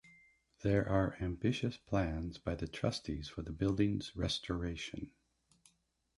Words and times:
There 0.63 0.89
are 0.89 1.15
ambitious 1.21 1.77
plans 1.77 2.39
by 2.39 2.55
the 2.55 2.67
Trustees 2.67 3.27
for 3.27 3.43
the 3.43 3.51
building's 3.51 4.15
restoration. 4.15 5.11